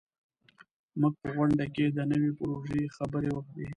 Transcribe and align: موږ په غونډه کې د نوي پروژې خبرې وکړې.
موږ 0.99 1.13
په 1.21 1.27
غونډه 1.35 1.65
کې 1.75 1.85
د 1.95 1.97
نوي 2.11 2.31
پروژې 2.39 2.81
خبرې 2.95 3.29
وکړې. 3.33 3.67